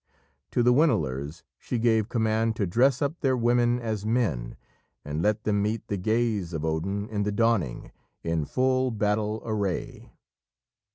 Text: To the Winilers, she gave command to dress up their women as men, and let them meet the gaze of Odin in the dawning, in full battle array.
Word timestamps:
To 0.49 0.63
the 0.63 0.73
Winilers, 0.73 1.43
she 1.59 1.77
gave 1.77 2.09
command 2.09 2.55
to 2.55 2.65
dress 2.65 3.03
up 3.03 3.19
their 3.19 3.37
women 3.37 3.79
as 3.79 4.03
men, 4.03 4.55
and 5.05 5.21
let 5.21 5.43
them 5.43 5.61
meet 5.61 5.87
the 5.89 5.97
gaze 5.97 6.53
of 6.53 6.65
Odin 6.65 7.07
in 7.09 7.21
the 7.21 7.31
dawning, 7.31 7.91
in 8.23 8.45
full 8.45 8.89
battle 8.89 9.43
array. 9.45 10.11